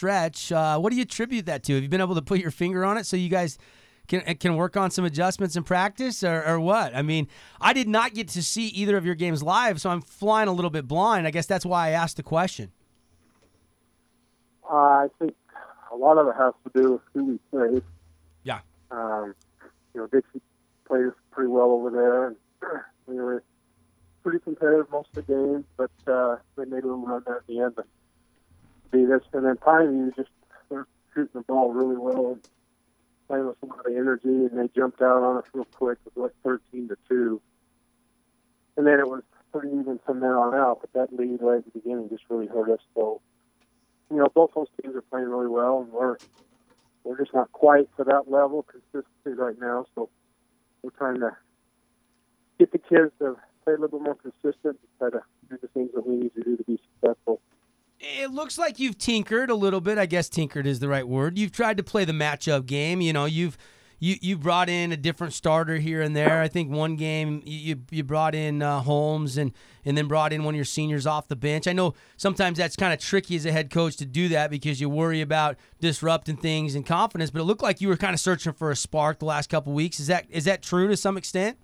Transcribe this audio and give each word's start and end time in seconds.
stretch. 0.00 0.50
Uh, 0.50 0.78
what 0.78 0.88
do 0.88 0.96
you 0.96 1.02
attribute 1.02 1.44
that 1.44 1.62
to? 1.62 1.74
Have 1.74 1.82
you 1.82 1.88
been 1.90 2.00
able 2.00 2.14
to 2.14 2.22
put 2.22 2.40
your 2.40 2.50
finger 2.50 2.86
on 2.86 2.96
it 2.96 3.04
so 3.04 3.18
you 3.18 3.28
guys 3.28 3.58
can 4.08 4.22
can 4.36 4.56
work 4.56 4.74
on 4.74 4.90
some 4.90 5.04
adjustments 5.04 5.56
in 5.56 5.62
practice, 5.62 6.24
or, 6.24 6.42
or 6.42 6.58
what? 6.58 6.96
I 6.96 7.02
mean, 7.02 7.28
I 7.60 7.74
did 7.74 7.86
not 7.86 8.14
get 8.14 8.28
to 8.28 8.42
see 8.42 8.68
either 8.68 8.96
of 8.96 9.04
your 9.04 9.14
games 9.14 9.42
live, 9.42 9.78
so 9.78 9.90
I'm 9.90 10.00
flying 10.00 10.48
a 10.48 10.52
little 10.52 10.70
bit 10.70 10.88
blind. 10.88 11.26
I 11.26 11.30
guess 11.30 11.44
that's 11.44 11.66
why 11.66 11.88
I 11.88 11.90
asked 11.90 12.16
the 12.16 12.22
question. 12.22 12.72
Uh, 14.72 14.74
I 14.74 15.08
think 15.18 15.34
a 15.92 15.96
lot 15.96 16.16
of 16.16 16.26
it 16.28 16.34
has 16.38 16.54
to 16.64 16.82
do 16.82 16.92
with 16.92 17.02
who 17.12 17.24
we 17.24 17.38
played. 17.50 17.82
Yeah. 18.42 18.60
Um, 18.90 19.34
you 19.94 20.00
know, 20.00 20.06
Dixie 20.06 20.40
plays 20.88 21.12
pretty 21.30 21.48
well 21.48 21.72
over 21.72 21.90
there, 21.90 22.28
and 22.28 22.36
we 23.06 23.16
were 23.16 23.44
pretty 24.22 24.38
competitive 24.38 24.86
most 24.90 25.10
of 25.14 25.26
the 25.26 25.34
games, 25.34 25.66
but 25.76 25.90
uh, 26.10 26.36
they 26.56 26.64
made 26.64 26.84
a 26.84 26.86
little 26.86 27.04
run 27.04 27.22
there 27.26 27.36
at 27.36 27.46
the 27.46 27.60
end 27.60 27.76
to 27.76 27.84
beat 28.90 29.10
us. 29.10 29.22
And 29.32 29.44
then 29.44 29.56
Pineview 29.56 30.14
just 30.16 30.30
they're 30.70 30.86
shooting 31.14 31.30
the 31.34 31.40
ball 31.42 31.72
really 31.72 31.96
well 31.96 32.32
and 32.32 32.48
playing 33.28 33.46
with 33.46 33.56
a 33.62 33.66
lot 33.66 33.86
of 33.86 33.92
energy, 33.92 34.28
and 34.28 34.58
they 34.58 34.68
jumped 34.74 35.00
out 35.02 35.22
on 35.22 35.38
us 35.38 35.44
real 35.52 35.64
quick. 35.64 35.98
It 36.06 36.12
was 36.16 36.32
like 36.44 36.60
13 36.72 36.88
to 36.88 36.96
two, 37.08 37.40
and 38.76 38.86
then 38.86 38.98
it 38.98 39.08
was 39.08 39.22
pretty 39.52 39.68
even 39.68 40.00
from 40.04 40.20
there 40.20 40.38
on 40.38 40.54
out. 40.54 40.80
But 40.80 40.92
that 40.92 41.16
lead 41.16 41.38
right 41.40 41.58
at 41.58 41.64
the 41.64 41.78
beginning 41.78 42.08
just 42.08 42.24
really 42.28 42.46
hurt 42.46 42.70
us. 42.70 42.80
So, 42.94 43.20
you 44.10 44.16
know, 44.16 44.28
both 44.34 44.50
those 44.54 44.68
teams 44.82 44.96
are 44.96 45.02
playing 45.02 45.28
really 45.28 45.48
well, 45.48 45.82
and 45.82 45.92
we're 45.92 46.16
we're 47.04 47.18
just 47.18 47.34
not 47.34 47.50
quite 47.52 47.88
to 47.96 48.04
that 48.04 48.30
level 48.30 48.64
consistency 48.64 49.40
right 49.40 49.58
now. 49.60 49.86
So 49.94 50.10
we're 50.82 50.90
trying 50.90 51.20
to 51.20 51.36
get 52.58 52.72
the 52.72 52.78
kids 52.78 53.12
to 53.18 53.36
play 53.64 53.74
a 53.74 53.78
little 53.78 53.98
bit 53.98 54.02
more 54.02 54.16
consistent 54.16 54.78
try 54.98 55.10
to 55.10 55.22
do 55.48 55.58
the 55.60 55.68
things 55.68 55.90
that 55.94 56.06
we 56.06 56.16
need 56.16 56.34
to 56.34 56.42
do 56.42 56.56
to 56.56 56.64
be 56.64 56.78
successful. 56.94 57.40
It 58.02 58.30
looks 58.30 58.56
like 58.56 58.78
you've 58.78 58.96
tinkered 58.96 59.50
a 59.50 59.54
little 59.54 59.82
bit. 59.82 59.98
I 59.98 60.06
guess 60.06 60.30
tinkered 60.30 60.66
is 60.66 60.80
the 60.80 60.88
right 60.88 61.06
word. 61.06 61.36
You've 61.36 61.52
tried 61.52 61.76
to 61.76 61.82
play 61.82 62.06
the 62.06 62.14
matchup 62.14 62.64
game. 62.64 63.02
You 63.02 63.12
know, 63.12 63.26
you've 63.26 63.58
you 63.98 64.16
you 64.22 64.38
brought 64.38 64.70
in 64.70 64.90
a 64.90 64.96
different 64.96 65.34
starter 65.34 65.76
here 65.76 66.00
and 66.00 66.16
there. 66.16 66.40
I 66.40 66.48
think 66.48 66.70
one 66.70 66.96
game 66.96 67.42
you 67.44 67.76
you 67.90 68.02
brought 68.02 68.34
in 68.34 68.62
uh, 68.62 68.80
Holmes 68.80 69.36
and 69.36 69.52
and 69.84 69.98
then 69.98 70.08
brought 70.08 70.32
in 70.32 70.44
one 70.44 70.54
of 70.54 70.56
your 70.56 70.64
seniors 70.64 71.06
off 71.06 71.28
the 71.28 71.36
bench. 71.36 71.68
I 71.68 71.74
know 71.74 71.92
sometimes 72.16 72.56
that's 72.56 72.74
kind 72.74 72.94
of 72.94 73.00
tricky 73.00 73.36
as 73.36 73.44
a 73.44 73.52
head 73.52 73.70
coach 73.70 73.96
to 73.98 74.06
do 74.06 74.28
that 74.28 74.50
because 74.50 74.80
you 74.80 74.88
worry 74.88 75.20
about 75.20 75.58
disrupting 75.78 76.38
things 76.38 76.74
and 76.74 76.86
confidence. 76.86 77.30
But 77.30 77.40
it 77.40 77.44
looked 77.44 77.62
like 77.62 77.82
you 77.82 77.88
were 77.88 77.98
kind 77.98 78.14
of 78.14 78.20
searching 78.20 78.54
for 78.54 78.70
a 78.70 78.76
spark 78.76 79.18
the 79.18 79.26
last 79.26 79.50
couple 79.50 79.74
weeks. 79.74 80.00
Is 80.00 80.06
that 80.06 80.24
is 80.30 80.46
that 80.46 80.62
true 80.62 80.88
to 80.88 80.96
some 80.96 81.18
extent? 81.18 81.58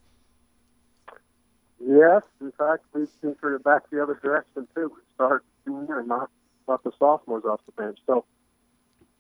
Yes, 1.80 2.22
in 2.42 2.52
fact, 2.52 2.84
we 2.92 3.06
tinkered 3.22 3.54
it 3.54 3.64
back 3.64 3.88
the 3.90 4.02
other 4.02 4.20
direction 4.22 4.68
too. 4.74 4.92
We 4.94 5.00
started 5.14 5.46
junior 5.66 5.98
and 5.98 6.08
not 6.08 6.30
not 6.68 6.82
the 6.84 6.92
sophomores 6.98 7.44
off 7.44 7.60
the 7.66 7.72
bench. 7.72 7.98
So 8.06 8.24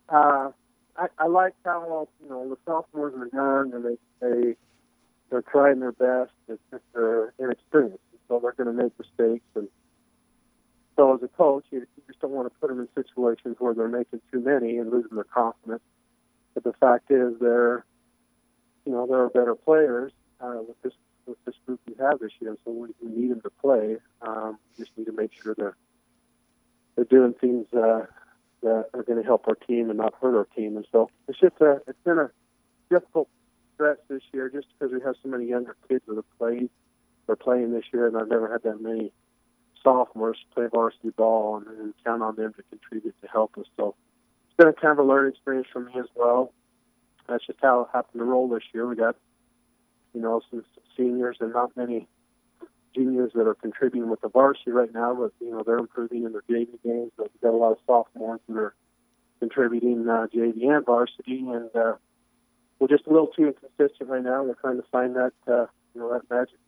uh, 0.08 0.50
I, 0.96 1.06
I 1.18 1.26
like 1.26 1.54
how 1.64 2.08
you 2.22 2.28
know 2.28 2.48
the 2.48 2.58
sophomores 2.64 3.14
are 3.14 3.28
young 3.32 3.72
and 3.74 3.84
they 3.84 3.98
they 4.20 4.56
they're 5.30 5.42
trying 5.42 5.80
their 5.80 5.92
best. 5.92 6.32
It's 6.48 6.62
just 6.70 6.84
they're 6.94 7.32
inexperienced, 7.38 7.98
so 8.28 8.40
they're 8.40 8.52
going 8.52 8.74
to 8.74 8.82
make 8.82 8.92
mistakes. 8.98 9.44
And 9.54 9.68
so 10.96 11.14
as 11.14 11.22
a 11.22 11.28
coach, 11.28 11.64
you, 11.70 11.80
you 11.80 12.02
just 12.06 12.20
don't 12.20 12.30
want 12.30 12.52
to 12.52 12.58
put 12.60 12.68
them 12.68 12.80
in 12.80 12.88
situations 12.94 13.56
where 13.58 13.74
they're 13.74 13.88
making 13.88 14.20
too 14.32 14.40
many 14.40 14.78
and 14.78 14.90
losing 14.90 15.14
their 15.14 15.24
confidence. 15.24 15.82
But 16.54 16.64
the 16.64 16.72
fact 16.74 17.10
is, 17.10 17.34
they're 17.40 17.84
you 18.84 18.92
know 18.92 19.06
they're 19.06 19.28
better 19.28 19.54
players 19.54 20.12
uh, 20.40 20.60
with 20.66 20.80
this 20.82 20.92
with 21.26 21.44
this 21.44 21.56
group 21.66 21.80
we 21.86 21.94
have 21.98 22.20
this 22.20 22.32
year. 22.40 22.56
So 22.64 22.70
we, 22.70 22.88
we 23.02 23.14
need 23.14 23.30
them 23.30 23.40
to 23.42 23.50
play. 23.50 23.96
Um, 24.22 24.58
just 24.78 24.96
need 24.96 25.06
to 25.06 25.12
make 25.12 25.32
sure 25.32 25.54
they're 25.56 25.76
they're 26.96 27.04
doing 27.04 27.34
things 27.34 27.66
uh, 27.72 28.06
that 28.62 28.86
are 28.94 29.02
going 29.02 29.20
to 29.20 29.24
help 29.24 29.46
our 29.46 29.54
team 29.54 29.90
and 29.90 29.98
not 29.98 30.14
hurt 30.20 30.36
our 30.36 30.48
team. 30.56 30.76
And 30.76 30.86
so 30.90 31.10
it's 31.28 31.38
just 31.38 31.60
a 31.60 31.82
it's 31.86 31.98
been 32.04 32.18
a 32.18 32.30
difficult 32.90 33.28
stretch 33.74 33.98
this 34.08 34.22
year, 34.32 34.48
just 34.48 34.66
because 34.78 34.92
we 34.92 35.00
have 35.04 35.14
so 35.22 35.28
many 35.28 35.46
younger 35.46 35.76
kids 35.88 36.02
that 36.08 36.16
have 36.16 36.38
played 36.38 36.70
or 37.28 37.36
playing 37.36 37.72
this 37.72 37.84
year, 37.92 38.06
and 38.06 38.16
I've 38.16 38.28
never 38.28 38.50
had 38.50 38.62
that 38.62 38.80
many 38.80 39.12
sophomores 39.82 40.38
play 40.54 40.66
varsity 40.72 41.10
ball 41.10 41.56
and, 41.58 41.66
and 41.78 41.94
count 42.04 42.22
on 42.22 42.36
them 42.36 42.54
to 42.54 42.62
contribute 42.70 43.14
to 43.22 43.28
help 43.28 43.56
us. 43.58 43.66
So 43.76 43.94
it's 44.46 44.56
been 44.56 44.68
a 44.68 44.72
kind 44.72 44.92
of 44.92 44.98
a 44.98 45.08
learning 45.08 45.32
experience 45.32 45.68
for 45.72 45.80
me 45.80 45.92
as 45.98 46.06
well. 46.14 46.52
That's 47.28 47.46
just 47.46 47.58
how 47.60 47.82
it 47.82 47.88
happened 47.92 48.20
to 48.20 48.24
roll 48.24 48.48
this 48.48 48.62
year. 48.72 48.86
We 48.86 48.96
got 48.96 49.16
you 50.14 50.20
know 50.20 50.40
some 50.50 50.64
seniors 50.96 51.36
and 51.40 51.52
not 51.52 51.76
many 51.76 52.08
juniors 52.96 53.32
that 53.34 53.46
are 53.46 53.54
contributing 53.54 54.10
with 54.10 54.20
the 54.20 54.28
varsity 54.28 54.70
right 54.70 54.92
now, 54.92 55.14
but 55.14 55.32
you 55.40 55.50
know 55.50 55.62
they're 55.64 55.78
improving 55.78 56.24
in 56.24 56.32
their 56.32 56.42
JV 56.42 56.68
games. 56.84 57.12
But 57.16 57.30
we've 57.32 57.40
got 57.42 57.54
a 57.54 57.56
lot 57.56 57.72
of 57.72 57.78
sophomores 57.86 58.40
that 58.48 58.56
are 58.56 58.74
contributing 59.40 60.08
uh, 60.08 60.26
JV 60.34 60.68
and 60.68 60.84
varsity, 60.84 61.38
and 61.38 61.70
uh, 61.74 61.94
we're 62.78 62.88
just 62.88 63.06
a 63.06 63.10
little 63.10 63.28
too 63.28 63.48
inconsistent 63.48 64.08
right 64.08 64.22
now. 64.22 64.42
We're 64.42 64.54
trying 64.54 64.76
to 64.76 64.86
find 64.90 65.14
that 65.16 65.32
uh, 65.46 65.66
you 65.94 66.00
know 66.00 66.12
that 66.12 66.22
magic. 66.30 66.58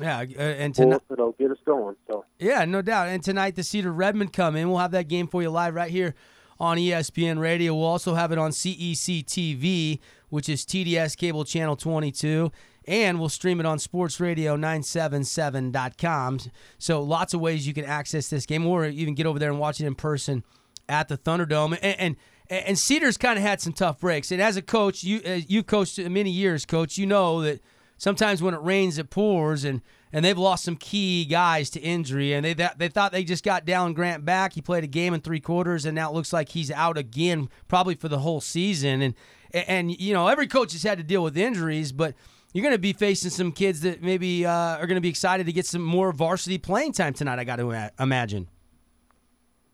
Yeah, 0.00 0.18
uh, 0.18 0.42
and 0.42 0.74
tonight 0.74 1.02
that'll 1.08 1.32
get 1.32 1.50
us 1.50 1.58
going. 1.64 1.96
So 2.06 2.24
yeah, 2.38 2.64
no 2.64 2.82
doubt. 2.82 3.08
And 3.08 3.22
tonight 3.22 3.56
the 3.56 3.64
Cedar 3.64 3.92
Redmen 3.92 4.28
come 4.28 4.56
in. 4.56 4.68
We'll 4.68 4.78
have 4.78 4.92
that 4.92 5.08
game 5.08 5.26
for 5.26 5.42
you 5.42 5.50
live 5.50 5.74
right 5.74 5.90
here 5.90 6.14
on 6.60 6.76
ESPN 6.76 7.38
Radio. 7.38 7.74
We'll 7.74 7.84
also 7.84 8.14
have 8.14 8.32
it 8.32 8.38
on 8.38 8.50
CEC 8.50 9.24
TV, 9.24 10.00
which 10.28 10.48
is 10.48 10.64
TDS 10.64 11.16
Cable 11.16 11.44
Channel 11.44 11.76
22 11.76 12.50
and 12.88 13.20
we'll 13.20 13.28
stream 13.28 13.60
it 13.60 13.66
on 13.66 13.76
sportsradio977.com. 13.76 16.40
So 16.78 17.02
lots 17.02 17.34
of 17.34 17.40
ways 17.40 17.66
you 17.66 17.74
can 17.74 17.84
access 17.84 18.30
this 18.30 18.46
game 18.46 18.66
or 18.66 18.86
even 18.86 19.14
get 19.14 19.26
over 19.26 19.38
there 19.38 19.50
and 19.50 19.60
watch 19.60 19.78
it 19.78 19.84
in 19.86 19.94
person 19.94 20.42
at 20.88 21.08
the 21.08 21.18
Thunderdome. 21.18 21.78
And 21.82 22.00
and, 22.00 22.16
and 22.48 22.78
Cedars 22.78 23.18
kind 23.18 23.36
of 23.36 23.42
had 23.42 23.60
some 23.60 23.74
tough 23.74 24.00
breaks. 24.00 24.32
And 24.32 24.40
as 24.40 24.56
a 24.56 24.62
coach, 24.62 25.04
you 25.04 25.20
uh, 25.26 25.40
you 25.46 25.62
coached 25.62 25.98
many 25.98 26.30
years, 26.30 26.64
coach. 26.64 26.96
You 26.96 27.04
know 27.06 27.42
that 27.42 27.60
sometimes 27.98 28.42
when 28.42 28.54
it 28.54 28.62
rains, 28.62 28.96
it 28.96 29.10
pours, 29.10 29.64
and 29.64 29.82
and 30.12 30.24
they've 30.24 30.38
lost 30.38 30.64
some 30.64 30.76
key 30.76 31.24
guys 31.24 31.70
to 31.70 31.80
injury. 31.80 32.32
And 32.32 32.44
they 32.44 32.54
they 32.54 32.88
thought 32.88 33.12
they 33.12 33.24
just 33.24 33.44
got 33.44 33.66
Dallin 33.66 33.94
Grant 33.94 34.24
back. 34.24 34.54
He 34.54 34.60
played 34.60 34.84
a 34.84 34.88
game 34.88 35.14
in 35.14 35.20
three 35.20 35.40
quarters, 35.40 35.84
and 35.84 35.94
now 35.94 36.10
it 36.10 36.14
looks 36.14 36.32
like 36.32 36.50
he's 36.50 36.70
out 36.70 36.98
again, 36.98 37.48
probably 37.68 37.94
for 37.94 38.08
the 38.08 38.18
whole 38.18 38.40
season. 38.40 39.02
And 39.02 39.14
and 39.52 40.00
you 40.00 40.12
know 40.12 40.28
every 40.28 40.46
coach 40.46 40.72
has 40.72 40.82
had 40.82 40.98
to 40.98 41.04
deal 41.04 41.22
with 41.22 41.36
injuries, 41.36 41.92
but 41.92 42.14
you're 42.52 42.62
going 42.62 42.74
to 42.74 42.78
be 42.78 42.92
facing 42.92 43.30
some 43.30 43.52
kids 43.52 43.80
that 43.82 44.02
maybe 44.02 44.46
uh, 44.46 44.50
are 44.50 44.86
going 44.86 44.96
to 44.96 45.02
be 45.02 45.08
excited 45.10 45.46
to 45.46 45.52
get 45.52 45.66
some 45.66 45.82
more 45.82 46.12
varsity 46.12 46.58
playing 46.58 46.92
time 46.92 47.12
tonight. 47.12 47.38
I 47.38 47.44
got 47.44 47.56
to 47.56 47.92
imagine. 48.00 48.48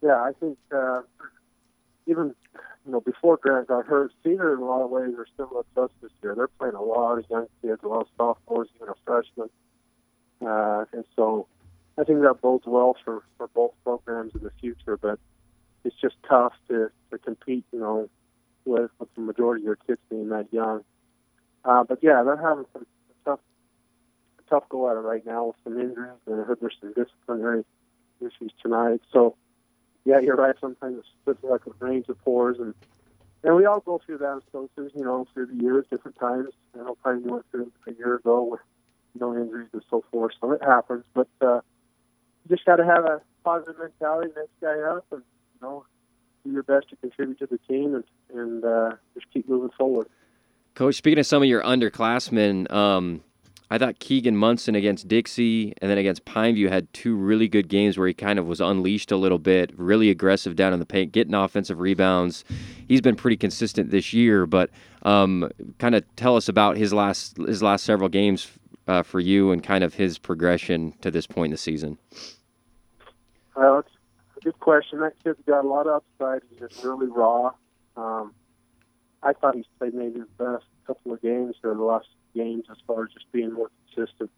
Yeah, 0.03 0.17
I 0.17 0.33
think 0.39 0.59
uh, 0.75 1.03
even 2.07 2.35
you 2.85 2.93
know 2.93 3.01
before 3.01 3.39
Grant 3.39 3.69
got 3.69 3.87
hurt, 3.87 4.13
Cedar 4.23 4.55
in 4.55 4.61
a 4.61 4.65
lot 4.65 4.83
of 4.83 4.91
ways 4.91 5.15
are 5.17 5.27
similar 5.37 5.63
to 5.75 5.83
us 5.83 5.91
this 6.03 6.11
year. 6.23 6.35
They're 6.35 6.49
playing 6.49 6.75
a 6.75 6.83
lot 6.83 7.19
of 7.19 7.25
young 7.31 7.47
kids, 7.63 7.81
a 7.83 7.89
lot 7.89 8.03
of 8.03 8.09
sophomores, 8.17 8.69
even 8.77 8.89
a 8.89 8.95
freshman, 9.07 9.49
uh, 10.41 10.85
and 10.93 11.05
so 11.17 11.47
I 11.99 12.05
think 12.05 12.21
that 12.23 12.41
bodes 12.41 12.67
well 12.67 12.97
for 13.05 13.23
for 13.37 13.49
both 13.49 13.73
programs 13.85 14.35
in 14.35 14.43
the 14.43 14.51
future. 14.61 14.97
But 14.97 15.19
it's 15.85 15.97
just 16.01 16.17
tough 16.29 16.55
to 16.69 16.91
to 17.11 17.19
compete, 17.19 17.65
you 17.73 17.81
know, 17.81 18.09
with 18.65 18.91
with 18.99 19.15
the 19.15 19.21
majority 19.21 19.63
of 19.63 19.67
your 19.67 19.77
kids 19.77 20.01
being 20.11 20.29
that 20.31 20.53
young. 20.53 20.85
Uh, 21.65 21.85
but 21.85 21.99
yeah, 22.03 22.23
they're 22.23 22.37
having 22.37 22.67
some 22.73 22.87
tough, 23.25 23.41
tough 24.51 24.69
go 24.69 24.91
at 24.91 24.97
it 24.97 25.01
right 25.01 25.25
now 25.25 25.47
with 25.47 25.57
some 25.65 25.81
injuries, 25.81 26.13
and 26.27 26.41
I 26.41 26.45
heard 26.45 26.59
there's 26.61 26.77
some 26.81 26.93
disciplinary 26.93 27.65
issues 28.21 28.53
tonight. 28.63 29.01
So, 29.13 29.37
yeah, 30.05 30.21
you're 30.21 30.37
right. 30.37 30.55
Sometimes 30.61 31.05
it's 31.27 31.43
like 31.43 31.63
it 31.67 31.73
rains 31.79 32.07
or 32.09 32.15
pours, 32.17 32.59
and 32.59 32.75
and 33.43 33.57
we 33.57 33.65
all 33.67 33.81
go 33.81 34.01
through 34.05 34.19
that 34.19 34.37
as 34.37 34.43
coaches, 34.53 34.93
you 34.95 35.05
know, 35.05 35.27
through 35.33 35.47
the 35.47 35.63
years, 35.63 35.87
different 35.91 36.19
times. 36.19 36.51
I 36.75 36.79
know 36.79 36.97
probably 37.03 37.31
went 37.31 37.51
through 37.51 37.73
a 37.87 37.93
year 37.93 38.17
ago 38.17 38.43
with 38.43 38.61
no 39.19 39.37
injuries 39.37 39.69
and 39.73 39.83
so 39.91 40.05
forth, 40.11 40.33
so 40.41 40.53
it 40.53 40.63
happens. 40.63 41.05
But 41.15 41.29
uh, 41.41 41.61
you 42.45 42.57
just 42.57 42.65
got 42.65 42.77
to 42.77 42.85
have 42.85 43.05
a 43.05 43.21
positive 43.45 43.79
mentality, 43.79 44.33
next 44.37 44.51
guy 44.61 44.79
up, 44.81 45.07
and 45.11 45.23
you 45.23 45.67
know, 45.67 45.85
do 46.45 46.53
your 46.53 46.63
best 46.63 46.89
to 46.91 46.97
contribute 46.97 47.39
to 47.39 47.47
the 47.47 47.59
team, 47.69 47.95
and 47.95 48.05
and 48.35 48.65
uh, 48.65 48.93
just 49.15 49.27
keep 49.33 49.49
moving 49.49 49.71
forward. 49.77 50.09
Coach, 50.75 50.97
speaking 50.97 51.21
of 51.21 51.27
some 51.27 51.43
of 51.43 51.49
your 51.49 51.63
underclassmen, 51.63 52.71
um, 52.73 53.23
I 53.71 53.79
thought 53.79 53.99
Keegan 53.99 54.37
Munson 54.37 54.75
against 54.75 55.09
Dixie 55.09 55.73
and 55.81 55.91
then 55.91 55.99
against 55.99 56.25
Pineview 56.25 56.69
had 56.69 56.93
two 56.93 57.17
really 57.17 57.49
good 57.49 57.69
games 57.69 57.97
where 57.97 58.07
he 58.07 58.15
kind 58.15 58.39
of 58.39 58.47
was 58.47 58.61
unleashed 58.61 59.11
a 59.11 59.17
little 59.17 59.39
bit, 59.39 59.73
really 59.79 60.11
aggressive 60.11 60.55
down 60.55 60.73
in 60.73 60.81
the 60.81 60.87
paint, 60.87 61.13
getting 61.13 61.35
offensive 61.35 61.81
rebounds. 61.81 62.45
He's 62.87 63.01
been 63.01 63.17
pretty 63.17 63.37
consistent 63.37 63.91
this 63.91 64.13
year, 64.13 64.47
but 64.47 64.71
um, 65.03 65.51
kind 65.79 65.95
of 65.95 66.05
tell 66.17 66.37
us 66.37 66.49
about 66.49 66.77
his 66.77 66.93
last 66.93 67.37
his 67.39 67.63
last 67.63 67.85
several 67.85 68.09
games 68.09 68.49
uh, 68.87 69.03
for 69.03 69.21
you 69.21 69.53
and 69.53 69.63
kind 69.63 69.85
of 69.85 69.95
his 69.95 70.19
progression 70.19 70.93
to 71.01 71.11
this 71.11 71.27
point 71.27 71.47
in 71.47 71.51
the 71.53 71.59
season. 71.59 71.99
Well, 73.57 73.81
it's 73.81 73.91
a 74.37 74.41
good 74.41 74.59
question. 74.61 75.01
That 75.01 75.15
kid's 75.23 75.39
got 75.47 75.65
a 75.65 75.69
lot 75.69 75.87
of 75.87 76.03
upside. 76.21 76.43
He's 76.51 76.61
just 76.61 76.85
really 76.85 77.07
raw. 77.07 77.53
Um, 77.97 78.35
I 79.23 79.33
thought 79.33 79.55
he's 79.55 79.67
played 79.79 79.95
maybe 79.95 80.21
his 80.21 80.29
best 80.39 80.65
couple 80.87 81.13
of 81.13 81.23
games 81.23 81.57
or 81.65 81.75
the 81.75 81.83
last 81.83 82.09
games 82.35 82.65
as 82.71 82.77
far 82.87 83.05
as 83.05 83.13
just 83.13 83.31
being 83.33 83.53
more 83.53 83.71
consistent, 83.95 84.31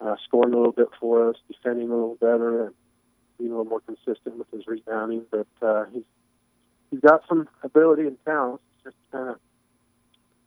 uh, 0.00 0.16
scoring 0.24 0.52
a 0.52 0.56
little 0.56 0.72
bit 0.72 0.88
for 1.00 1.30
us, 1.30 1.36
defending 1.50 1.88
a 1.88 1.94
little 1.94 2.16
better, 2.16 2.66
and 2.66 2.74
being 3.38 3.52
a 3.52 3.56
little 3.56 3.70
more 3.70 3.80
consistent 3.80 4.36
with 4.36 4.50
his 4.50 4.66
rebounding. 4.66 5.24
But 5.30 5.46
uh, 5.62 5.84
he's 5.92 6.04
he's 6.90 7.00
got 7.00 7.22
some 7.28 7.48
ability 7.62 8.02
and 8.02 8.18
talent. 8.24 8.60
Just 8.84 8.96
kind 9.10 9.30
of 9.30 9.36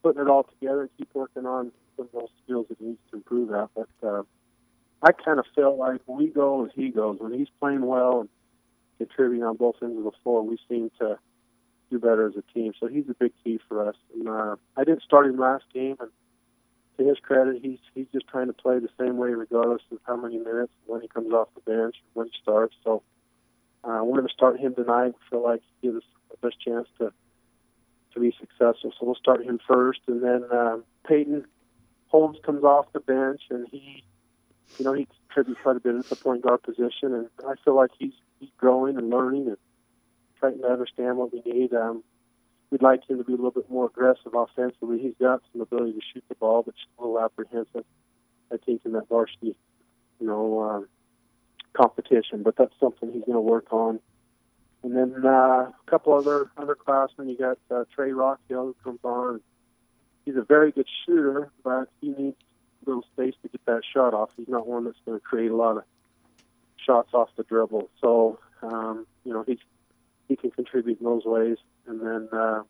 putting 0.03 0.21
it 0.21 0.27
all 0.27 0.43
together 0.43 0.81
and 0.81 0.89
keep 0.97 1.09
working 1.13 1.45
on 1.45 1.71
some 1.95 2.05
of 2.05 2.11
those 2.11 2.29
skills 2.43 2.67
that 2.69 2.77
he 2.79 2.85
needs 2.85 2.99
to 3.11 3.17
improve 3.17 3.51
at. 3.53 3.69
But 3.75 3.89
uh, 4.07 4.23
I 5.01 5.11
kind 5.11 5.39
of 5.39 5.45
feel 5.55 5.77
like 5.77 6.01
we 6.07 6.27
go 6.27 6.65
as 6.65 6.71
he 6.75 6.89
goes. 6.89 7.17
When 7.19 7.33
he's 7.33 7.49
playing 7.59 7.85
well 7.85 8.21
and 8.21 8.29
contributing 8.97 9.43
on 9.43 9.57
both 9.57 9.75
ends 9.81 9.97
of 9.97 10.03
the 10.03 10.11
floor, 10.23 10.41
we 10.41 10.57
seem 10.69 10.91
to 10.99 11.17
do 11.91 11.99
better 11.99 12.27
as 12.27 12.35
a 12.35 12.43
team. 12.53 12.73
So 12.79 12.87
he's 12.87 13.05
a 13.09 13.13
big 13.13 13.31
key 13.43 13.59
for 13.67 13.87
us. 13.87 13.95
And 14.13 14.27
uh, 14.27 14.55
I 14.75 14.83
didn't 14.83 15.03
start 15.03 15.27
him 15.27 15.37
last 15.37 15.65
game, 15.73 15.97
and 15.99 16.09
to 16.97 17.07
his 17.07 17.17
credit, 17.19 17.61
he's 17.61 17.79
he's 17.93 18.07
just 18.13 18.27
trying 18.27 18.47
to 18.47 18.53
play 18.53 18.79
the 18.79 18.89
same 18.99 19.17
way 19.17 19.29
regardless 19.29 19.81
of 19.91 19.99
how 20.05 20.15
many 20.15 20.37
minutes 20.37 20.71
when 20.85 21.01
he 21.01 21.07
comes 21.07 21.31
off 21.33 21.49
the 21.55 21.61
bench, 21.61 21.95
when 22.13 22.27
he 22.27 22.33
starts. 22.41 22.75
So 22.83 23.03
uh, 23.83 23.99
we're 24.03 24.17
going 24.17 24.27
to 24.27 24.33
start 24.33 24.59
him 24.59 24.75
tonight. 24.75 25.07
We 25.07 25.29
feel 25.29 25.43
like 25.43 25.61
he 25.81 25.87
gives 25.87 25.97
us 25.97 26.09
the 26.31 26.47
best 26.47 26.59
chance 26.61 26.87
to 26.99 27.11
to 28.13 28.19
be 28.19 28.33
successful. 28.39 28.93
So 28.97 29.05
we'll 29.05 29.15
start 29.15 29.43
him 29.43 29.59
first, 29.67 29.99
and 30.07 30.23
then 30.23 30.45
uh, 30.51 30.77
Peyton 31.07 31.45
Holmes 32.15 32.37
comes 32.45 32.63
off 32.63 32.85
the 32.93 33.01
bench, 33.01 33.41
and 33.49 33.67
he, 33.69 34.01
you 34.77 34.85
know, 34.85 34.93
he 34.93 35.05
contributes 35.27 35.59
quite 35.61 35.75
a 35.75 35.81
bit 35.81 35.95
at 35.95 36.05
the 36.05 36.15
point 36.15 36.43
guard 36.43 36.63
position, 36.63 37.13
and 37.13 37.27
I 37.45 37.55
feel 37.65 37.75
like 37.75 37.91
he's 37.99 38.13
he's 38.39 38.49
growing 38.57 38.97
and 38.97 39.09
learning 39.09 39.47
and 39.47 39.57
trying 40.39 40.59
to 40.59 40.67
understand 40.67 41.17
what 41.17 41.33
we 41.33 41.41
need. 41.45 41.73
Um, 41.73 42.03
we'd 42.69 42.81
like 42.81 43.01
him 43.09 43.17
to 43.17 43.25
be 43.25 43.33
a 43.33 43.35
little 43.35 43.51
bit 43.51 43.69
more 43.69 43.87
aggressive 43.87 44.33
offensively. 44.33 44.99
He's 44.99 45.15
got 45.19 45.41
some 45.51 45.61
ability 45.61 45.91
to 45.91 46.01
shoot 46.13 46.23
the 46.29 46.35
ball, 46.35 46.63
but 46.63 46.75
just 46.75 46.87
a 46.97 47.01
little 47.01 47.19
apprehensive. 47.19 47.83
I 48.49 48.57
think 48.65 48.83
in 48.85 48.93
that 48.93 49.09
varsity, 49.09 49.57
you 50.21 50.27
know, 50.27 50.61
um, 50.61 50.87
competition. 51.73 52.43
But 52.43 52.55
that's 52.55 52.73
something 52.79 53.11
he's 53.11 53.25
going 53.25 53.33
to 53.33 53.41
work 53.41 53.73
on. 53.73 53.99
And 54.83 54.95
then 54.95 55.25
uh, 55.25 55.29
a 55.29 55.73
couple 55.87 56.13
other 56.13 56.49
underclassmen. 56.57 57.27
You 57.27 57.37
got 57.37 57.57
uh, 57.69 57.83
Trey 57.93 58.11
Rockhill 58.11 58.67
who 58.67 58.75
comes 58.83 58.99
on. 59.03 59.41
He's 60.25 60.35
a 60.35 60.41
very 60.43 60.71
good 60.71 60.87
shooter, 61.05 61.51
but 61.63 61.89
he 62.01 62.09
needs 62.09 62.37
a 62.85 62.89
little 62.89 63.05
space 63.13 63.35
to 63.43 63.49
get 63.49 63.65
that 63.65 63.81
shot 63.93 64.13
off. 64.13 64.29
He's 64.35 64.47
not 64.47 64.67
one 64.67 64.85
that's 64.85 64.97
going 65.05 65.19
to 65.19 65.23
create 65.23 65.51
a 65.51 65.55
lot 65.55 65.77
of 65.77 65.83
shots 66.77 67.13
off 67.13 67.29
the 67.37 67.43
dribble. 67.43 67.89
So, 68.01 68.39
um, 68.61 69.05
you 69.23 69.33
know, 69.33 69.43
he's 69.45 69.59
he 70.27 70.35
can 70.35 70.51
contribute 70.51 70.99
in 70.99 71.05
those 71.05 71.25
ways. 71.25 71.57
And 71.87 72.01
then 72.01 72.29
uh, 72.31 72.63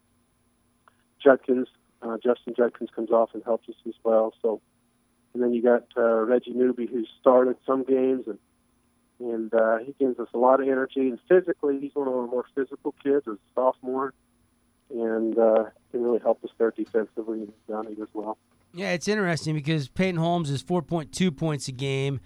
Judkins, 1.23 1.67
uh, 2.01 2.17
Justin 2.21 2.53
Judkins 2.55 2.89
comes 2.93 3.11
off 3.11 3.29
and 3.33 3.43
helps 3.43 3.69
us 3.69 3.75
as 3.87 3.93
well. 4.03 4.33
So, 4.41 4.61
and 5.33 5.41
then 5.41 5.53
you 5.53 5.63
got 5.63 5.83
uh, 5.97 6.23
Reggie 6.25 6.51
Newby 6.51 6.85
who 6.85 7.05
started 7.21 7.55
some 7.65 7.83
games 7.83 8.27
and 8.27 8.39
and 9.19 9.53
uh, 9.53 9.77
he 9.77 9.95
gives 9.97 10.19
us 10.19 10.27
a 10.33 10.37
lot 10.37 10.61
of 10.61 10.67
energy. 10.67 11.09
And 11.09 11.19
physically, 11.29 11.79
he's 11.79 11.95
one 11.95 12.07
of 12.07 12.13
our 12.13 12.27
more 12.27 12.45
physical 12.53 12.93
kids 13.03 13.25
as 13.27 13.35
a 13.35 13.53
sophomore, 13.53 14.13
and 14.89 15.37
uh, 15.37 15.65
can 15.91 16.03
really 16.03 16.19
help 16.19 16.43
us 16.43 16.51
there 16.57 16.71
defensively 16.71 17.47
and 17.67 17.87
as 18.01 18.07
well. 18.13 18.37
Yeah, 18.73 18.91
it's 18.91 19.07
interesting 19.07 19.55
because 19.55 19.87
Peyton 19.87 20.17
Holmes 20.17 20.49
is 20.49 20.61
4.2 20.63 21.35
points 21.35 21.67
a 21.67 21.71
game. 21.71 22.19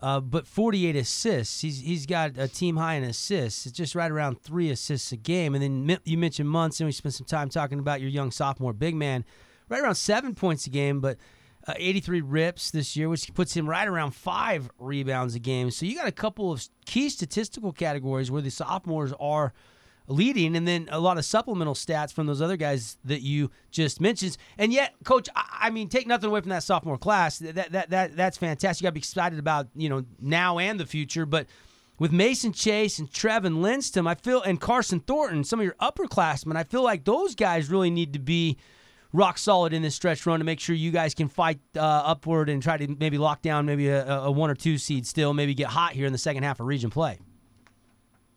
Uh, 0.00 0.18
but 0.18 0.48
48 0.48 0.96
assists. 0.96 1.60
He's 1.60 1.80
he's 1.80 2.06
got 2.06 2.36
a 2.36 2.48
team 2.48 2.76
high 2.76 2.94
in 2.94 3.04
assists. 3.04 3.66
It's 3.66 3.76
just 3.76 3.94
right 3.94 4.10
around 4.10 4.42
three 4.42 4.68
assists 4.68 5.12
a 5.12 5.16
game. 5.16 5.54
And 5.54 5.62
then 5.62 6.00
you 6.04 6.18
mentioned 6.18 6.48
Munson. 6.48 6.86
We 6.86 6.92
spent 6.92 7.14
some 7.14 7.26
time 7.26 7.48
talking 7.48 7.78
about 7.78 8.00
your 8.00 8.10
young 8.10 8.32
sophomore 8.32 8.72
big 8.72 8.96
man, 8.96 9.24
right 9.68 9.80
around 9.80 9.94
seven 9.94 10.34
points 10.34 10.66
a 10.66 10.70
game, 10.70 11.00
but 11.00 11.18
uh, 11.68 11.74
83 11.76 12.20
rips 12.22 12.72
this 12.72 12.96
year, 12.96 13.08
which 13.08 13.32
puts 13.32 13.56
him 13.56 13.68
right 13.68 13.86
around 13.86 14.12
five 14.12 14.68
rebounds 14.78 15.36
a 15.36 15.38
game. 15.38 15.70
So 15.70 15.86
you 15.86 15.94
got 15.94 16.08
a 16.08 16.12
couple 16.12 16.50
of 16.50 16.68
key 16.84 17.08
statistical 17.08 17.72
categories 17.72 18.28
where 18.28 18.42
the 18.42 18.50
sophomores 18.50 19.12
are 19.20 19.52
leading, 20.06 20.56
and 20.56 20.66
then 20.66 20.88
a 20.90 21.00
lot 21.00 21.18
of 21.18 21.24
supplemental 21.24 21.74
stats 21.74 22.12
from 22.12 22.26
those 22.26 22.42
other 22.42 22.56
guys 22.56 22.96
that 23.04 23.22
you 23.22 23.50
just 23.70 24.00
mentioned. 24.00 24.36
And 24.58 24.72
yet, 24.72 24.94
coach, 25.04 25.28
I, 25.34 25.70
mean, 25.70 25.88
take 25.88 26.06
nothing 26.06 26.28
away 26.28 26.40
from 26.40 26.50
that 26.50 26.62
sophomore 26.62 26.98
class. 26.98 27.38
That 27.38 27.72
that 27.72 27.90
that 27.90 28.16
that's 28.16 28.38
fantastic. 28.38 28.82
You 28.82 28.86
got 28.86 28.90
to 28.90 28.94
be 28.94 29.00
excited 29.00 29.38
about 29.38 29.68
you 29.74 29.88
know 29.88 30.04
now 30.20 30.58
and 30.58 30.78
the 30.78 30.86
future, 30.86 31.26
but. 31.26 31.46
With 31.98 32.10
Mason 32.10 32.52
Chase 32.52 32.98
and 32.98 33.08
Trevin 33.08 33.60
Lindstrom, 33.60 34.08
I 34.08 34.16
feel, 34.16 34.42
and 34.42 34.60
Carson 34.60 34.98
Thornton, 34.98 35.44
some 35.44 35.60
of 35.60 35.64
your 35.64 35.76
upperclassmen, 35.80 36.56
I 36.56 36.64
feel 36.64 36.82
like 36.82 37.04
those 37.04 37.36
guys 37.36 37.70
really 37.70 37.90
need 37.90 38.14
to 38.14 38.18
be 38.18 38.56
rock 39.12 39.38
solid 39.38 39.72
in 39.72 39.82
this 39.82 39.94
stretch 39.94 40.24
run 40.26 40.40
to 40.40 40.44
make 40.44 40.58
sure 40.58 40.74
you 40.74 40.90
guys 40.90 41.14
can 41.14 41.28
fight 41.28 41.60
uh, 41.76 41.80
upward 41.80 42.48
and 42.48 42.62
try 42.62 42.76
to 42.76 42.96
maybe 42.98 43.18
lock 43.18 43.42
down 43.42 43.66
maybe 43.66 43.88
a, 43.88 44.06
a, 44.06 44.30
one 44.30 44.50
or 44.50 44.54
two 44.54 44.78
seed 44.78 45.06
still, 45.06 45.34
maybe 45.34 45.54
get 45.54 45.68
hot 45.68 45.92
here 45.92 46.06
in 46.06 46.12
the 46.12 46.18
second 46.18 46.42
half 46.42 46.60
of 46.60 46.66
region 46.66 46.90
play. 46.90 47.18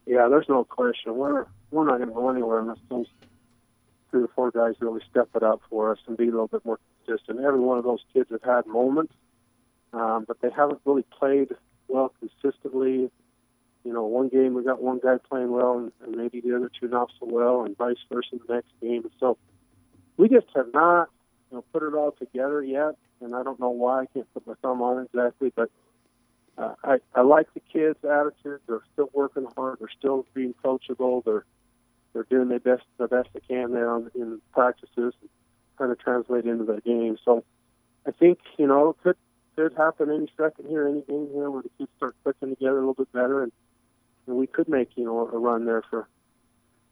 Yeah, 0.05 0.27
there's 0.29 0.49
no 0.49 0.63
question. 0.63 1.15
We're 1.15 1.45
we're 1.71 1.85
not 1.85 1.97
going 1.97 2.09
to 2.09 2.15
go 2.15 2.29
anywhere 2.29 2.59
unless 2.59 2.77
those 2.89 3.07
three 4.11 4.23
or 4.23 4.29
four 4.35 4.51
guys 4.51 4.75
really 4.79 5.01
step 5.09 5.29
it 5.35 5.43
up 5.43 5.61
for 5.69 5.91
us 5.91 5.97
and 6.07 6.15
be 6.15 6.25
a 6.25 6.31
little 6.31 6.47
bit 6.47 6.63
more 6.63 6.79
consistent. 7.05 7.39
Every 7.39 7.59
one 7.59 7.77
of 7.77 7.83
those 7.83 8.03
kids 8.13 8.29
have 8.31 8.43
had 8.43 8.67
moments, 8.67 9.13
um, 9.93 10.25
but 10.27 10.39
they 10.41 10.49
haven't 10.55 10.79
really 10.85 11.05
played 11.19 11.49
well 11.87 12.13
consistently. 12.19 13.09
You 13.83 13.93
know, 13.93 14.05
one 14.05 14.29
game 14.29 14.53
we 14.53 14.63
got 14.63 14.81
one 14.81 14.99
guy 15.03 15.17
playing 15.29 15.51
well, 15.51 15.77
and, 15.77 15.91
and 16.03 16.15
maybe 16.15 16.39
the 16.39 16.55
other 16.55 16.71
two 16.79 16.87
not 16.87 17.11
so 17.19 17.27
well, 17.29 17.63
and 17.63 17.75
vice 17.77 17.97
versa 18.11 18.35
the 18.47 18.53
next 18.53 18.69
game. 18.81 19.09
So 19.19 19.37
we 20.17 20.29
just 20.29 20.47
have 20.55 20.67
not, 20.73 21.09
you 21.51 21.57
know, 21.57 21.65
put 21.73 21.83
it 21.83 21.93
all 21.93 22.11
together 22.11 22.63
yet. 22.63 22.95
And 23.21 23.35
I 23.35 23.43
don't 23.43 23.59
know 23.59 23.69
why. 23.69 24.01
I 24.01 24.05
can't 24.07 24.31
put 24.33 24.45
my 24.45 24.53
thumb 24.61 24.81
on 24.81 24.99
it 24.99 25.09
exactly, 25.13 25.51
but 25.55 25.69
uh, 26.57 26.73
I, 26.83 26.97
I 27.13 27.21
like 27.21 27.53
the 27.53 27.59
kids' 27.59 27.99
attitude. 28.03 28.61
They're 28.67 28.81
still 28.93 29.09
working 29.13 29.47
hard. 29.55 29.79
They're 29.79 29.89
still 29.97 30.25
being 30.33 30.53
coachable. 30.63 31.23
They're 31.23 31.45
they're 32.13 32.23
doing 32.23 32.47
their 32.47 32.59
best 32.59 32.83
the 32.97 33.07
best 33.07 33.29
they 33.33 33.41
can 33.41 33.75
on, 33.75 34.09
in 34.15 34.41
practices, 34.53 35.13
and 35.21 35.29
trying 35.77 35.89
to 35.89 36.01
translate 36.01 36.45
into 36.45 36.63
the 36.63 36.79
game. 36.81 37.17
So 37.25 37.43
I 38.07 38.11
think 38.11 38.39
you 38.57 38.67
know 38.67 38.91
it 38.91 38.95
could 39.03 39.17
could 39.55 39.73
happen 39.75 40.09
any 40.09 40.31
second 40.37 40.69
here, 40.69 40.87
any 40.87 41.01
game 41.01 41.29
here, 41.33 41.49
where 41.49 41.61
the 41.61 41.69
kids 41.77 41.91
start 41.97 42.15
clicking 42.23 42.49
together 42.49 42.77
a 42.77 42.79
little 42.79 42.93
bit 42.93 43.11
better, 43.11 43.43
and, 43.43 43.51
and 44.27 44.37
we 44.37 44.47
could 44.47 44.69
make 44.69 44.91
you 44.95 45.03
know 45.03 45.27
a 45.27 45.37
run 45.37 45.65
there 45.65 45.83
for 45.89 46.07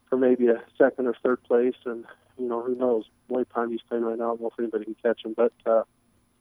for 0.10 0.18
maybe 0.18 0.48
a 0.48 0.62
second 0.78 1.08
or 1.08 1.16
third 1.24 1.42
place. 1.44 1.76
And 1.86 2.04
you 2.38 2.50
know 2.50 2.62
who 2.62 2.76
knows? 2.76 3.06
Pineview's 3.50 3.82
playing 3.88 4.04
right 4.04 4.18
now. 4.18 4.26
I 4.26 4.28
don't 4.30 4.42
know 4.42 4.48
if 4.48 4.60
anybody 4.60 4.86
can 4.86 4.96
catch 5.02 5.24
him, 5.24 5.34
but 5.36 5.54
uh, 5.66 5.84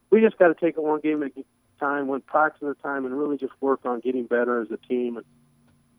we 0.09 0.21
just 0.21 0.37
got 0.37 0.49
to 0.49 0.55
take 0.55 0.77
it 0.77 0.83
one 0.83 0.99
game 0.99 1.23
at 1.23 1.31
time, 1.83 2.07
one 2.07 2.21
practice 2.21 2.63
at 2.63 2.69
a 2.69 2.75
time, 2.75 3.05
and 3.05 3.17
really 3.17 3.37
just 3.37 3.53
work 3.61 3.81
on 3.85 3.99
getting 3.99 4.25
better 4.25 4.61
as 4.61 4.69
a 4.71 4.77
team. 4.77 5.17
And 5.17 5.25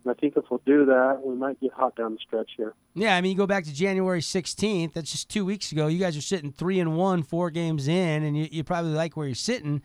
I 0.07 0.15
think 0.15 0.37
if 0.37 0.45
we'll 0.51 0.63
do 0.65 0.87
that, 0.87 1.21
we 1.25 1.35
might 1.35 1.61
get 1.61 1.73
hot 1.73 1.97
down 1.97 2.13
the 2.13 2.19
stretch 2.27 2.53
here. 2.57 2.75
Yeah, 2.95 3.17
I 3.17 3.21
mean, 3.21 3.33
you 3.33 3.37
go 3.37 3.47
back 3.47 3.65
to 3.65 3.73
January 3.73 4.21
16th. 4.21 4.93
That's 4.93 5.11
just 5.11 5.29
two 5.29 5.45
weeks 5.45 5.73
ago. 5.73 5.87
You 5.87 5.99
guys 5.99 6.17
are 6.17 6.23
sitting 6.23 6.53
three 6.53 6.81
and 6.81 6.97
one, 6.97 7.23
four 7.23 7.51
games 7.51 7.89
in, 7.89 8.23
and 8.23 8.37
you, 8.37 8.49
you 8.51 8.65
probably 8.65 8.93
like 8.93 9.17
where 9.17 9.27
you're 9.27 9.35
sitting. 9.35 9.83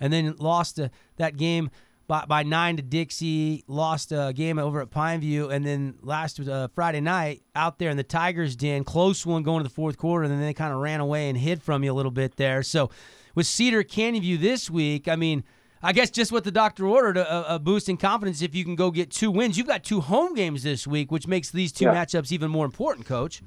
And 0.00 0.12
then 0.12 0.36
lost 0.38 0.80
that 1.16 1.36
game 1.36 1.70
by, 2.06 2.24
by 2.24 2.42
nine 2.42 2.76
to 2.76 2.82
Dixie. 2.82 3.64
Lost 3.66 4.12
a 4.12 4.32
game 4.34 4.58
over 4.58 4.80
at 4.80 4.90
Pineview, 4.90 5.52
and 5.52 5.64
then 5.66 5.98
last 6.02 6.40
uh, 6.40 6.68
Friday 6.74 7.00
night 7.00 7.42
out 7.54 7.78
there 7.78 7.90
in 7.90 7.96
the 7.96 8.04
Tigers' 8.04 8.56
den, 8.56 8.84
close 8.84 9.26
one 9.26 9.42
going 9.42 9.58
to 9.58 9.68
the 9.68 9.74
fourth 9.74 9.98
quarter, 9.98 10.24
and 10.24 10.32
then 10.32 10.40
they 10.40 10.54
kind 10.54 10.72
of 10.72 10.80
ran 10.80 11.00
away 11.00 11.28
and 11.28 11.36
hid 11.36 11.62
from 11.62 11.84
you 11.84 11.92
a 11.92 11.94
little 11.94 12.12
bit 12.12 12.36
there. 12.36 12.62
So 12.62 12.90
with 13.38 13.46
Cedar 13.46 13.84
Canyon 13.84 14.22
View 14.22 14.36
this 14.36 14.68
week, 14.68 15.06
I 15.06 15.14
mean 15.14 15.44
I 15.80 15.92
guess 15.92 16.10
just 16.10 16.32
what 16.32 16.42
the 16.42 16.50
doctor 16.50 16.88
ordered 16.88 17.16
a, 17.16 17.54
a, 17.54 17.58
boost 17.60 17.88
in 17.88 17.96
confidence 17.96 18.42
if 18.42 18.52
you 18.52 18.64
can 18.64 18.74
go 18.74 18.90
get 18.90 19.12
two 19.12 19.30
wins. 19.30 19.56
You've 19.56 19.68
got 19.68 19.84
two 19.84 20.00
home 20.00 20.34
games 20.34 20.64
this 20.64 20.88
week, 20.88 21.12
which 21.12 21.28
makes 21.28 21.52
these 21.52 21.70
two 21.70 21.84
yeah. 21.84 21.94
matchups 21.94 22.32
even 22.32 22.50
more 22.50 22.64
important, 22.64 23.06
Coach. 23.06 23.42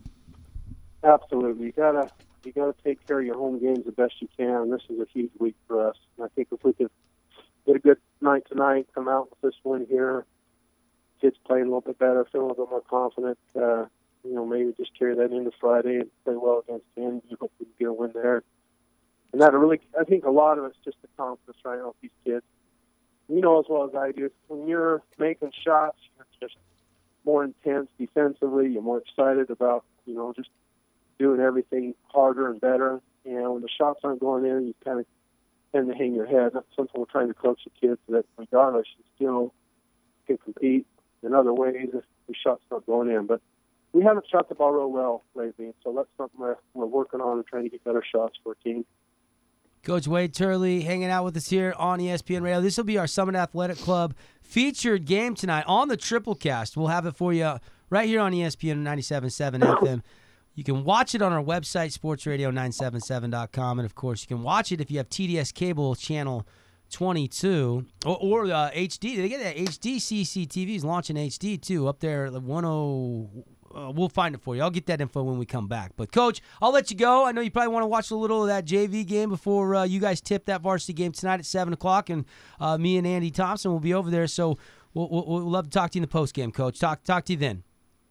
Absolutely, 1.03 1.65
you 1.65 1.71
gotta 1.73 2.09
you 2.45 2.53
gotta 2.53 2.73
take 2.85 3.05
care 3.05 3.19
of 3.19 3.25
your 3.25 3.35
home 3.35 3.59
games 3.59 3.83
the 3.85 3.91
best 3.91 4.13
you 4.21 4.29
can. 4.37 4.71
This 4.71 4.81
is 4.87 4.97
a 4.97 5.07
huge 5.11 5.31
week 5.39 5.55
for 5.67 5.85
us. 5.89 5.97
And 6.17 6.25
I 6.25 6.29
think 6.35 6.47
if 6.53 6.63
we 6.63 6.71
could 6.71 6.89
get 7.65 7.75
a 7.75 7.79
good 7.79 7.97
night 8.21 8.43
tonight, 8.49 8.87
come 8.95 9.09
out 9.09 9.29
with 9.29 9.41
this 9.41 9.59
win 9.65 9.85
here, 9.89 10.25
kids 11.19 11.35
playing 11.45 11.63
a 11.63 11.65
little 11.65 11.81
bit 11.81 11.99
better, 11.99 12.25
feeling 12.31 12.45
a 12.45 12.49
little 12.51 12.65
bit 12.65 12.71
more 12.71 12.83
confident. 12.89 13.37
Uh, 13.53 13.87
you 14.23 14.35
know, 14.35 14.45
maybe 14.45 14.73
just 14.77 14.97
carry 14.97 15.15
that 15.15 15.33
into 15.33 15.51
Friday 15.59 15.97
and 15.97 16.09
play 16.23 16.35
well 16.37 16.63
against 16.65 16.85
Canyon. 16.95 17.21
You 17.27 17.35
hope 17.41 17.51
we 17.59 17.65
can 17.65 17.73
get 17.77 17.89
a 17.89 17.93
win 17.93 18.11
there 18.13 18.43
and 19.33 19.41
that 19.41 19.53
really, 19.53 19.79
I 19.99 20.03
think 20.03 20.25
a 20.25 20.31
lot 20.31 20.57
of 20.57 20.65
it's 20.65 20.77
just 20.83 21.01
the 21.01 21.07
confidence 21.17 21.57
right 21.63 21.83
with 21.83 21.95
these 22.01 22.11
kids. 22.25 22.45
You 23.29 23.39
know 23.39 23.59
as 23.59 23.65
well 23.69 23.87
as 23.87 23.95
I 23.95 24.11
do, 24.11 24.29
when 24.47 24.67
you're 24.67 25.01
making 25.17 25.51
shots, 25.63 25.97
you're 26.15 26.25
just 26.41 26.57
more 27.25 27.43
intense 27.43 27.89
defensively. 27.97 28.69
You're 28.69 28.81
more 28.81 28.99
excited 28.99 29.49
about, 29.49 29.85
you 30.05 30.15
know, 30.15 30.33
just 30.35 30.49
doing 31.17 31.39
everything 31.39 31.93
harder 32.09 32.49
and 32.49 32.59
better. 32.59 33.01
And 33.25 33.53
when 33.53 33.61
the 33.61 33.69
shots 33.69 34.01
aren't 34.03 34.19
going 34.19 34.45
in, 34.45 34.67
you 34.67 34.75
kind 34.83 34.99
of 34.99 35.05
tend 35.71 35.87
to 35.87 35.95
hang 35.95 36.13
your 36.13 36.25
head. 36.25 36.51
That's 36.53 36.65
something 36.75 36.99
we're 36.99 37.05
trying 37.05 37.29
to 37.29 37.33
coach 37.33 37.61
the 37.63 37.87
kids 37.87 37.99
that 38.09 38.25
regardless, 38.37 38.87
you 38.97 39.03
still 39.15 39.53
can 40.27 40.37
compete 40.37 40.85
in 41.23 41.33
other 41.33 41.53
ways 41.53 41.89
if 41.93 42.03
the 42.27 42.33
shots 42.33 42.63
not 42.69 42.85
going 42.85 43.09
in. 43.09 43.27
But 43.27 43.41
we 43.93 44.03
haven't 44.03 44.27
shot 44.29 44.49
the 44.49 44.55
ball 44.55 44.71
real 44.71 44.91
well 44.91 45.23
lately, 45.35 45.73
so 45.83 45.93
that's 45.95 46.09
something 46.17 46.39
we're, 46.39 46.55
we're 46.73 46.85
working 46.85 47.21
on 47.21 47.37
and 47.37 47.47
trying 47.47 47.63
to 47.63 47.69
get 47.69 47.83
better 47.83 48.03
shots 48.03 48.37
for 48.43 48.53
a 48.53 48.63
team. 48.63 48.85
Coach 49.83 50.07
Wade 50.07 50.33
Turley 50.33 50.81
hanging 50.81 51.09
out 51.09 51.23
with 51.23 51.35
us 51.35 51.49
here 51.49 51.73
on 51.75 51.99
ESPN 51.99 52.43
Radio. 52.43 52.61
This 52.61 52.77
will 52.77 52.83
be 52.83 52.99
our 52.99 53.07
Summit 53.07 53.33
Athletic 53.33 53.77
Club 53.77 54.13
featured 54.43 55.05
game 55.05 55.33
tonight 55.33 55.63
on 55.65 55.87
the 55.87 55.97
Triple 55.97 56.35
Cast. 56.35 56.77
We'll 56.77 56.87
have 56.87 57.07
it 57.07 57.15
for 57.15 57.33
you 57.33 57.55
right 57.89 58.07
here 58.07 58.19
on 58.19 58.31
ESPN 58.31 58.83
97.7 58.83 59.59
FM. 59.59 60.01
You 60.53 60.63
can 60.63 60.83
watch 60.83 61.15
it 61.15 61.23
on 61.23 61.33
our 61.33 61.41
website, 61.43 61.97
sportsradio977.com. 61.97 63.79
And 63.79 63.85
of 63.85 63.95
course, 63.95 64.21
you 64.21 64.27
can 64.27 64.43
watch 64.43 64.71
it 64.71 64.81
if 64.81 64.91
you 64.91 64.97
have 64.97 65.09
TDS 65.09 65.51
cable 65.51 65.95
channel 65.95 66.45
22 66.91 67.85
or, 68.05 68.17
or 68.21 68.45
uh, 68.45 68.69
HD. 68.71 69.15
They 69.15 69.29
get 69.29 69.41
that 69.41 69.55
HD 69.55 69.95
CCTV 69.95 70.75
is 70.75 70.85
launching 70.85 71.15
HD 71.15 71.59
too 71.59 71.87
up 71.87 72.01
there 72.01 72.27
at 72.27 72.33
10. 72.33 72.43
Uh, 73.75 73.91
we'll 73.91 74.09
find 74.09 74.35
it 74.35 74.41
for 74.41 74.55
you. 74.55 74.61
I'll 74.61 74.69
get 74.69 74.85
that 74.87 75.01
info 75.01 75.23
when 75.23 75.37
we 75.37 75.45
come 75.45 75.67
back. 75.67 75.91
But 75.95 76.11
coach, 76.11 76.41
I'll 76.61 76.71
let 76.71 76.91
you 76.91 76.97
go. 76.97 77.25
I 77.25 77.31
know 77.31 77.41
you 77.41 77.51
probably 77.51 77.73
want 77.73 77.83
to 77.83 77.87
watch 77.87 78.11
a 78.11 78.15
little 78.15 78.41
of 78.43 78.47
that 78.47 78.65
JV 78.65 79.05
game 79.05 79.29
before 79.29 79.75
uh, 79.75 79.83
you 79.83 79.99
guys 79.99 80.21
tip 80.21 80.45
that 80.45 80.61
varsity 80.61 80.93
game 80.93 81.11
tonight 81.11 81.39
at 81.39 81.45
seven 81.45 81.73
o'clock, 81.73 82.09
and 82.09 82.25
uh, 82.59 82.77
me 82.77 82.97
and 82.97 83.07
Andy 83.07 83.31
Thompson 83.31 83.71
will 83.71 83.79
be 83.79 83.93
over 83.93 84.09
there. 84.09 84.27
So 84.27 84.57
we'll, 84.93 85.09
we'll, 85.09 85.25
we'll 85.25 85.49
love 85.49 85.65
to 85.65 85.71
talk 85.71 85.91
to 85.91 85.97
you 85.97 85.99
in 85.99 86.03
the 86.03 86.07
post 86.07 86.33
game, 86.33 86.51
coach. 86.51 86.79
Talk 86.79 87.03
talk 87.03 87.25
to 87.25 87.33
you 87.33 87.39
then. 87.39 87.63